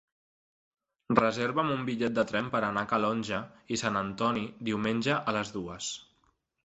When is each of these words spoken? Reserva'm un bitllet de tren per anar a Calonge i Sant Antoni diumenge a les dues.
Reserva'm 1.19 1.69
un 1.73 1.83
bitllet 1.89 2.15
de 2.19 2.25
tren 2.31 2.49
per 2.55 2.61
anar 2.69 2.85
a 2.87 2.91
Calonge 2.95 3.43
i 3.77 3.79
Sant 3.83 4.01
Antoni 4.01 4.47
diumenge 4.71 5.19
a 5.21 5.37
les 5.41 5.53
dues. 5.59 5.93